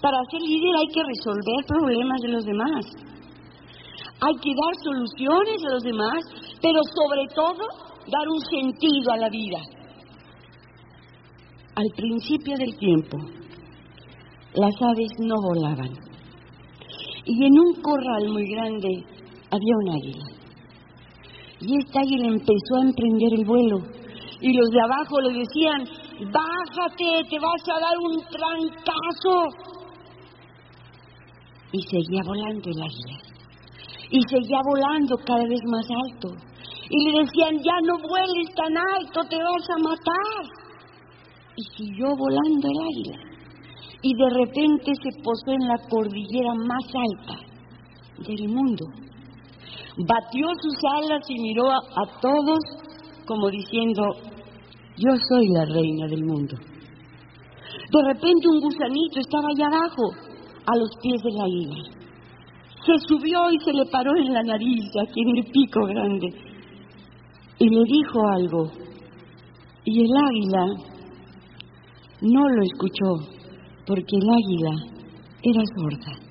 [0.00, 2.84] Para ser líder hay que resolver problemas de los demás.
[4.20, 6.24] Hay que dar soluciones a los demás,
[6.62, 7.62] pero sobre todo
[8.06, 9.58] dar un sentido a la vida.
[11.74, 13.18] Al principio del tiempo,
[14.54, 15.90] las aves no volaban.
[17.24, 19.04] Y en un corral muy grande
[19.50, 20.24] había un águila.
[21.60, 23.78] Y esta águila empezó a emprender el vuelo.
[24.40, 25.84] Y los de abajo le decían,
[26.32, 29.77] bájate, te vas a dar un trancazo
[31.72, 33.18] y seguía volando el águila.
[34.10, 36.28] Y seguía volando cada vez más alto.
[36.90, 40.44] Y le decían, ya no vueles tan alto, te vas a matar.
[41.56, 43.18] Y siguió volando el águila.
[44.00, 47.48] Y de repente se posó en la cordillera más alta
[48.26, 48.86] del mundo.
[49.98, 52.58] Batió sus alas y miró a, a todos
[53.26, 54.02] como diciendo,
[54.96, 56.56] yo soy la reina del mundo.
[56.56, 60.27] De repente un gusanito estaba allá abajo
[60.70, 61.82] a los pies del águila.
[62.84, 66.28] Se subió y se le paró en la nariz, aquí en el pico grande,
[67.58, 68.70] y le dijo algo.
[69.84, 70.64] Y el águila
[72.20, 73.10] no lo escuchó,
[73.86, 74.98] porque el águila
[75.42, 76.28] era sorda.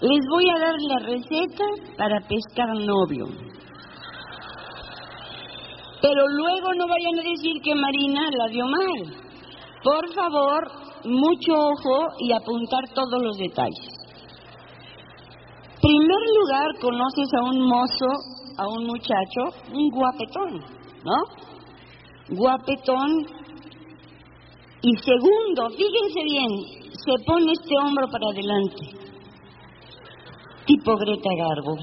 [0.00, 1.64] Les voy a dar la receta
[1.96, 3.26] para pescar novio.
[6.02, 9.24] Pero luego no vayan a decir que Marina la dio mal.
[9.82, 13.88] Por favor, mucho ojo y apuntar todos los detalles.
[15.80, 18.06] Primer lugar, conoces a un mozo,
[18.56, 20.60] a un muchacho, un guapetón,
[21.04, 21.44] ¿no?
[22.28, 23.26] guapetón,
[24.82, 26.48] y segundo, fíjense bien,
[26.92, 28.84] se pone este hombro para adelante,
[30.66, 31.76] tipo Greta Garbo.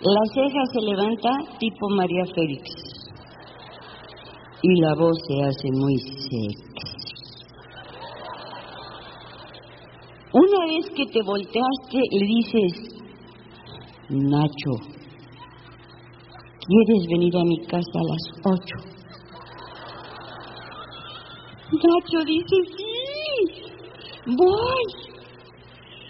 [0.00, 2.87] La ceja se levanta tipo María Félix
[4.62, 6.88] y la voz se hace muy seca.
[10.32, 12.72] Una vez que te volteaste, le dices,
[14.10, 14.72] Nacho,
[16.66, 18.76] ¿quieres venir a mi casa a las ocho?
[21.72, 25.08] Nacho dice, sí, voy.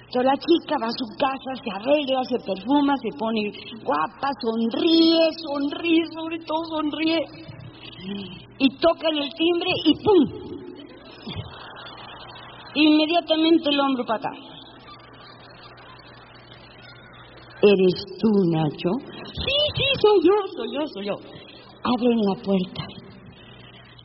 [0.06, 3.52] Entonces la chica va a su casa, se arregla, se perfuma, se pone
[3.84, 7.18] guapa, sonríe, sonríe, sobre todo sonríe.
[8.58, 10.48] Y toca en el timbre y ¡pum!
[12.74, 14.30] Inmediatamente el hombro para acá.
[17.60, 18.90] ¿Eres tú, Nacho?
[19.24, 21.14] Sí, sí, soy yo, soy yo, soy yo.
[21.82, 22.86] Abren la puerta.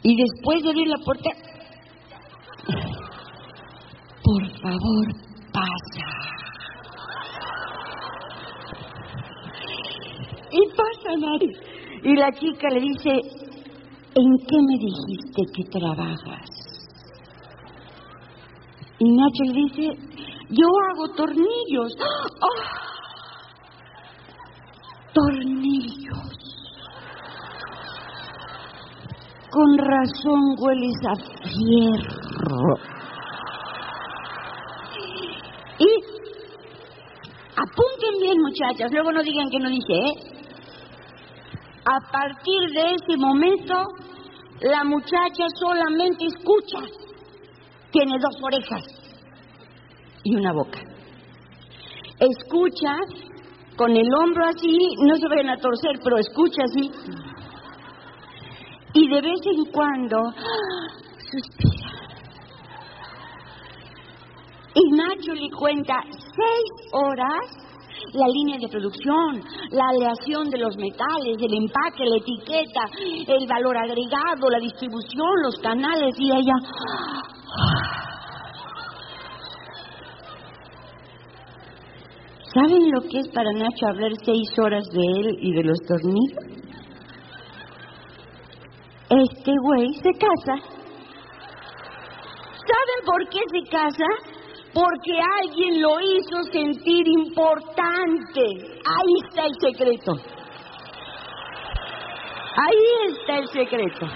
[0.02, 1.30] Y después de abrir la puerta,
[4.24, 5.08] por favor,
[5.54, 6.06] pasa.
[10.52, 11.52] Y pasa, nadie.
[12.04, 13.43] Y la chica le dice,
[14.16, 16.50] ¿en qué me dijiste que trabajas?
[19.00, 20.14] Y Nacho le dice,
[20.50, 21.96] yo hago tornillos.
[22.00, 22.84] ¡Ah!
[25.14, 26.34] Tornillos.
[29.52, 32.76] Con razón hueles a fierro.
[35.80, 35.90] Y
[37.56, 40.34] apunten bien, muchachas, luego no digan que no dije, ¿eh?
[41.86, 43.74] A partir de ese momento,
[44.64, 46.80] la muchacha solamente escucha.
[47.92, 48.84] Tiene dos orejas
[50.24, 50.80] y una boca.
[52.20, 52.96] Escucha
[53.76, 56.92] con el hombro así, no se vayan a torcer, pero escucha así.
[58.94, 60.18] Y de vez en cuando
[61.32, 61.84] suspira.
[64.76, 67.73] Y Nacho le cuenta seis horas
[68.14, 72.82] la línea de producción, la aleación de los metales, el empaque, la etiqueta,
[73.28, 76.54] el valor agregado, la distribución, los canales y ella...
[82.54, 86.54] ¿Saben lo que es para Nacho hablar seis horas de él y de los tornillos?
[89.10, 90.56] Este güey se casa.
[92.62, 94.06] ¿Saben por qué se casa?
[94.74, 98.42] Porque alguien lo hizo sentir importante.
[98.86, 100.14] Ahí está el secreto.
[102.56, 104.08] Ahí está el secreto.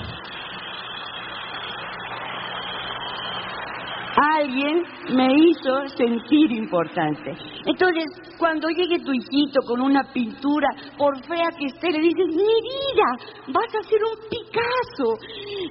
[4.20, 7.38] Alguien me hizo sentir importante.
[7.68, 8.06] Entonces,
[8.40, 13.54] cuando llegue tu hijito con una pintura, por fea que esté, le dices, mi vida,
[13.54, 15.14] vas a hacer un Picasso.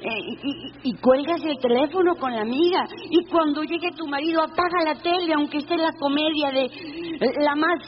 [0.00, 2.86] Eh, y, y, cuelgas el teléfono con la amiga.
[3.10, 7.56] Y cuando llegue tu marido, apaga la tele, aunque esté la comedia de eh, la
[7.56, 7.82] más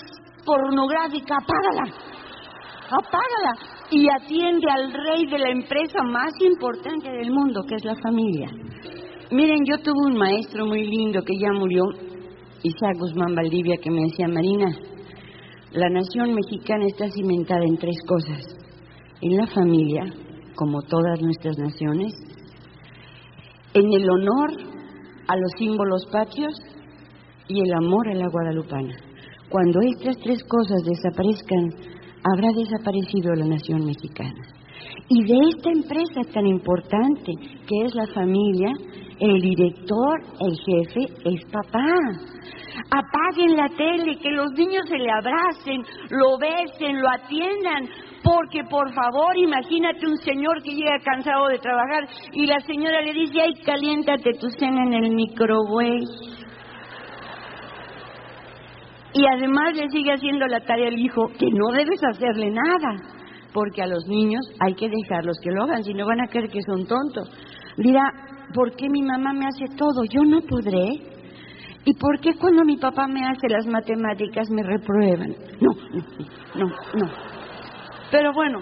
[0.44, 1.94] pornográfica, apágala.
[2.90, 3.76] Apágala.
[3.90, 8.50] Y atiende al rey de la empresa más importante del mundo, que es la familia.
[9.30, 11.84] Miren, yo tuve un maestro muy lindo que ya murió,
[12.62, 14.74] Isaac Guzmán Valdivia, que me decía, Marina,
[15.72, 18.42] la nación mexicana está cimentada en tres cosas.
[19.20, 20.04] En la familia,
[20.54, 22.14] como todas nuestras naciones,
[23.74, 24.50] en el honor
[25.26, 26.54] a los símbolos patrios
[27.48, 28.96] y el amor a la guadalupana.
[29.50, 31.68] Cuando estas tres cosas desaparezcan,
[32.24, 34.40] habrá desaparecido la nación mexicana.
[35.10, 37.32] Y de esta empresa tan importante
[37.66, 38.72] que es la familia,
[39.20, 41.84] el director, el jefe, es papá.
[42.90, 47.88] Apaguen la tele, que los niños se le abracen, lo besen, lo atiendan,
[48.22, 53.12] porque por favor, imagínate un señor que llega cansado de trabajar y la señora le
[53.12, 56.04] dice, ay, caliéntate tu cena en el microwave.
[59.14, 62.96] Y además le sigue haciendo la tarea al hijo, que no debes hacerle nada,
[63.52, 66.48] porque a los niños hay que dejarlos que lo hagan, si no van a creer
[66.48, 67.28] que son tontos.
[67.76, 68.12] Dirá,
[68.54, 70.04] ¿por qué mi mamá me hace todo?
[70.10, 71.00] Yo no podré.
[71.84, 75.34] ¿Y por qué cuando mi papá me hace las matemáticas me reprueban?
[75.60, 75.72] No,
[76.54, 77.10] no, no.
[78.10, 78.60] Pero bueno,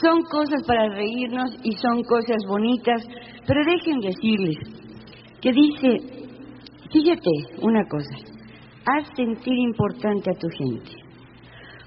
[0.00, 3.02] son cosas para reírnos y son cosas bonitas,
[3.46, 4.56] pero dejen decirles
[5.40, 6.28] que dice,
[6.92, 7.30] fíjate
[7.62, 8.14] una cosa,
[8.86, 10.90] haz sentir importante a tu gente.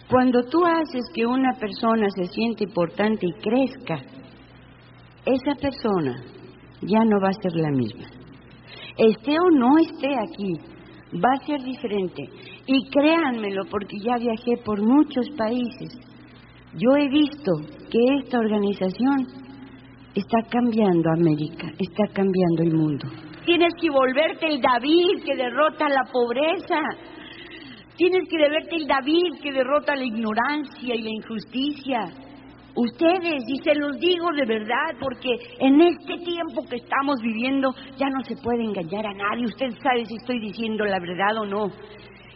[0.09, 4.03] Cuando tú haces que una persona se siente importante y crezca,
[5.25, 6.23] esa persona
[6.81, 8.07] ya no va a ser la misma.
[8.97, 10.53] Esté o no esté aquí,
[11.13, 12.23] va a ser diferente.
[12.65, 15.97] Y créanmelo, porque ya viajé por muchos países.
[16.73, 17.51] Yo he visto
[17.89, 19.27] que esta organización
[20.15, 23.07] está cambiando América, está cambiando el mundo.
[23.45, 26.79] Tienes que volverte el David que derrota la pobreza.
[27.97, 32.30] Tienes que volverte el David que derrota la ignorancia y la injusticia.
[32.75, 38.09] Ustedes, y se los digo de verdad, porque en este tiempo que estamos viviendo ya
[38.09, 39.45] no se puede engañar a nadie.
[39.45, 41.71] Usted sabe si estoy diciendo la verdad o no.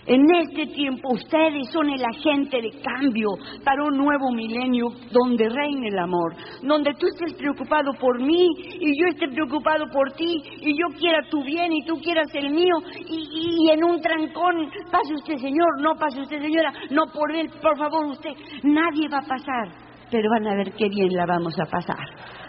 [0.08, 3.30] En este tiempo ustedes son el agente de cambio
[3.64, 8.48] para un nuevo milenio donde reine el amor, donde tú estés preocupado por mí
[8.80, 12.52] y yo esté preocupado por ti y yo quiera tu bien y tú quieras el
[12.52, 12.76] mío
[13.10, 17.76] y, en un trancón pase usted señor, no pase usted señora, no por él, por
[17.76, 19.85] favor usted, nadie va a pasar,
[20.16, 22.08] pero van a ver qué bien la vamos a pasar.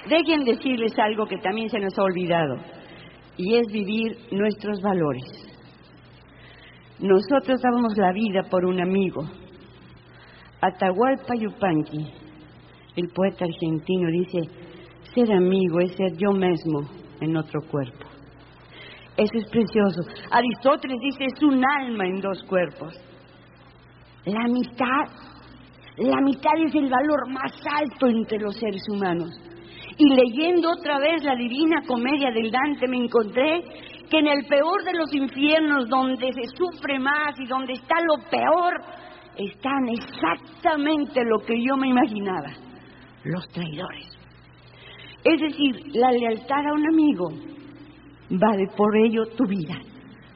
[0.09, 2.59] Dejen decirles algo que también se nos ha olvidado
[3.37, 5.25] y es vivir nuestros valores.
[7.01, 9.25] Nosotros dábamos la vida por un amigo.
[10.61, 12.07] Atahualpa Yupanqui,
[12.95, 14.49] el poeta argentino, dice,
[15.13, 16.89] ser amigo es ser yo mismo
[17.21, 18.07] en otro cuerpo.
[19.17, 20.03] Eso es precioso.
[20.31, 22.95] Aristóteles dice, es un alma en dos cuerpos.
[24.25, 25.36] La amistad,
[25.99, 29.31] la amistad es el valor más alto entre los seres humanos.
[29.97, 33.63] Y leyendo otra vez la divina comedia del Dante me encontré
[34.11, 38.23] que en el peor de los infiernos, donde se sufre más y donde está lo
[38.29, 38.75] peor,
[39.39, 42.53] están exactamente lo que yo me imaginaba,
[43.25, 44.07] los traidores.
[45.25, 47.29] Es decir, la lealtad a un amigo
[48.31, 49.77] vale por ello tu vida,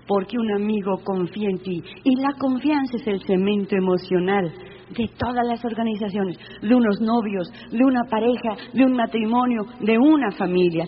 [0.06, 4.52] porque un amigo confía en ti y la confianza es el cemento emocional
[4.97, 10.30] de todas las organizaciones, de unos novios, de una pareja, de un matrimonio, de una
[10.32, 10.84] familia.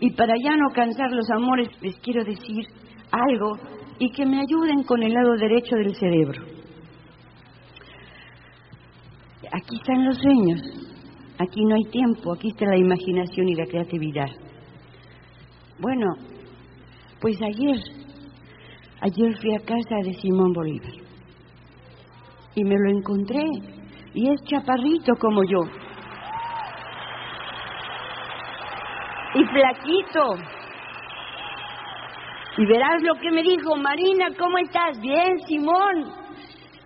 [0.00, 2.64] Y para ya no cansar los amores, les quiero decir
[3.10, 3.58] algo
[3.98, 6.42] y que me ayuden con el lado derecho del cerebro.
[9.52, 10.60] Aquí están los sueños,
[11.38, 14.28] aquí no hay tiempo, aquí está la imaginación y la creatividad.
[15.80, 16.06] Bueno,
[17.20, 17.76] pues ayer,
[19.00, 21.09] ayer fui a casa de Simón Bolívar
[22.54, 23.44] y me lo encontré
[24.14, 25.60] y es chaparrito como yo.
[29.34, 30.34] y flaquito.
[32.58, 35.00] Y verás lo que me dijo, Marina, ¿cómo estás?
[35.00, 36.12] Bien, Simón.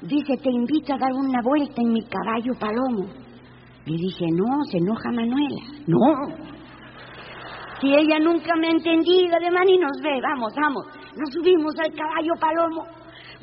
[0.03, 3.09] Dice, te invito a dar una vuelta en mi caballo palomo.
[3.87, 5.63] Y dije, no, se enoja Manuela.
[5.87, 6.55] No.
[7.81, 10.87] Si ella nunca me ha entendido, además ni nos ve, vamos, vamos.
[11.17, 12.87] Nos subimos al caballo palomo.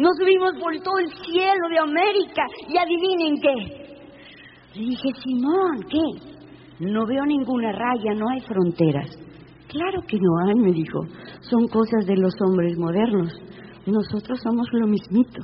[0.01, 4.79] Nos subimos por todo el cielo de América y adivinen qué.
[4.79, 6.87] Le dije, Simón, ¿qué?
[6.87, 9.11] No veo ninguna raya, no hay fronteras.
[9.67, 11.01] Claro que no hay, me dijo.
[11.41, 13.31] Son cosas de los hombres modernos.
[13.85, 15.43] Nosotros somos lo mismito.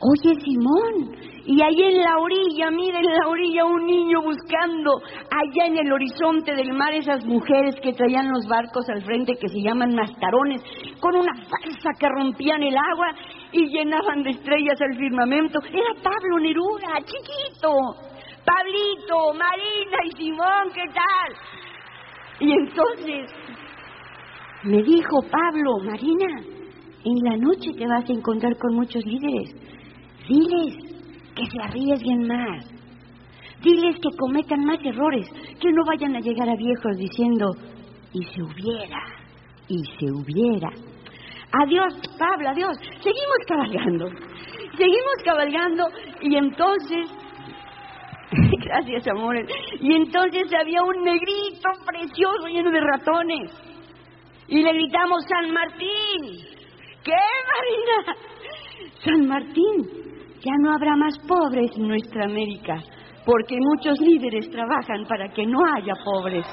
[0.00, 1.14] Oye, Simón,
[1.46, 4.96] y ahí en la orilla, miren en la orilla un niño buscando,
[5.30, 9.48] allá en el horizonte del mar, esas mujeres que traían los barcos al frente que
[9.48, 10.62] se llaman mascarones,
[11.00, 13.08] con una falsa que rompían el agua
[13.54, 15.60] y llenaban de estrellas el firmamento.
[15.62, 17.70] Era Pablo Neruda, chiquito.
[18.44, 21.36] Pablito, Marina y Simón, ¿qué tal?
[22.40, 23.32] Y entonces
[24.64, 26.42] me dijo Pablo, Marina,
[27.04, 29.54] en la noche te vas a encontrar con muchos líderes.
[30.28, 30.74] Diles
[31.34, 32.66] que se arriesguen más.
[33.62, 35.26] Diles que cometan más errores,
[35.60, 37.50] que no vayan a llegar a viejos diciendo,
[38.12, 39.00] y se hubiera,
[39.68, 40.70] y se hubiera.
[41.62, 42.76] Adiós, Pablo, adiós.
[43.02, 44.08] Seguimos cabalgando.
[44.76, 45.88] Seguimos cabalgando
[46.20, 47.10] y entonces
[48.64, 49.48] Gracias, amores.
[49.80, 53.52] Y entonces había un negrito precioso lleno de ratones.
[54.48, 56.44] Y le gritamos, San Martín.
[57.04, 57.12] ¿Qué,
[57.52, 58.16] Marina?
[59.04, 59.86] San Martín,
[60.40, 62.78] ya no habrá más pobres en nuestra América,
[63.24, 66.46] porque muchos líderes trabajan para que no haya pobres.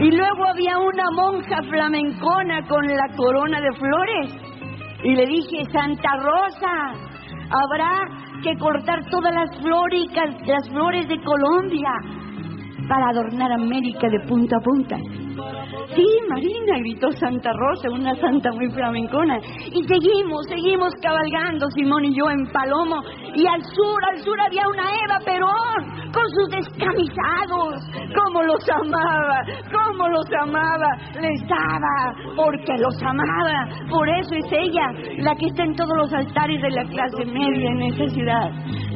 [0.00, 4.36] Y luego había una monja flamencona con la corona de flores.
[5.02, 6.94] Y le dije, Santa Rosa,
[7.50, 8.08] habrá
[8.42, 9.50] que cortar todas las
[10.46, 11.90] las flores de Colombia
[12.88, 14.96] para adornar América de punta a punta.
[15.94, 19.38] Sí, Marina, gritó Santa Rosa, una santa muy flamencona.
[19.70, 23.00] Y seguimos, seguimos cabalgando, Simón y yo, en Palomo.
[23.34, 27.74] Y al sur, al sur había una Eva Perón, con sus descamisados.
[28.14, 29.38] ¡Cómo los amaba!
[29.70, 30.88] ¡Cómo los amaba!
[31.20, 33.68] Les daba, porque los amaba.
[33.88, 34.86] Por eso es ella
[35.18, 38.50] la que está en todos los altares de la clase media en esa ciudad.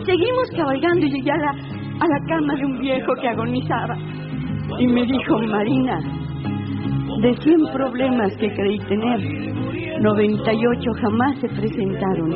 [0.05, 3.97] Seguimos cabalgando y llegué a la, a la cama de un viejo que agonizaba.
[4.79, 6.01] Y me dijo, Marina,
[7.23, 9.21] De 100 problemas que creí tener,
[10.01, 12.31] 98 jamás se presentaron.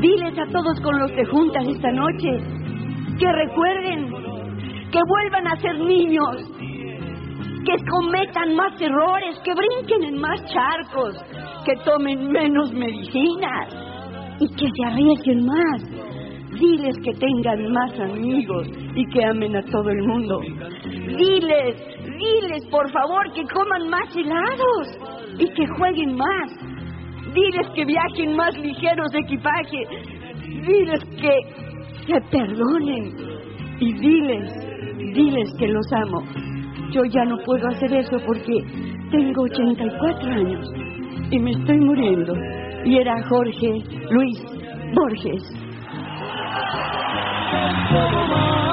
[0.00, 2.28] Diles a todos con los que juntas esta noche
[3.18, 4.10] que recuerden,
[4.92, 6.36] que vuelvan a ser niños,
[7.64, 11.16] que cometan más errores, que brinquen en más charcos,
[11.64, 13.74] que tomen menos medicinas
[14.38, 15.82] y que se arriesguen más.
[16.58, 20.40] Diles que tengan más amigos y que amen a todo el mundo.
[20.40, 21.76] Diles,
[22.18, 24.98] diles por favor que coman más helados
[25.38, 26.50] y que jueguen más.
[27.32, 29.84] Diles que viajen más ligeros de equipaje.
[30.66, 31.68] Diles que
[32.06, 33.14] se perdonen.
[33.80, 34.52] Y diles,
[35.14, 36.22] diles que los amo.
[36.90, 38.54] Yo ya no puedo hacer eso porque
[39.10, 40.66] tengo 84 años
[41.30, 42.34] y me estoy muriendo.
[42.84, 44.42] Y era Jorge Luis
[44.94, 45.67] Borges.
[46.70, 48.67] Come on.